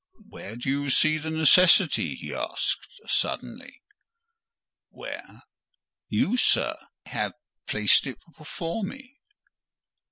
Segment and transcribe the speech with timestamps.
[0.29, 3.83] "Where do you see the necessity?" he asked suddenly.
[4.89, 5.43] "Where?
[6.09, 7.33] You, sir, have
[7.67, 9.19] placed it before me."